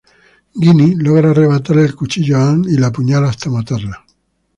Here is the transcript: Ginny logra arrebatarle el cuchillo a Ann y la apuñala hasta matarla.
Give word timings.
Ginny 0.59 0.95
logra 0.95 1.29
arrebatarle 1.29 1.83
el 1.83 1.93
cuchillo 1.95 2.35
a 2.37 2.49
Ann 2.49 2.63
y 2.67 2.75
la 2.79 2.87
apuñala 2.87 3.29
hasta 3.29 3.51
matarla. 3.51 4.03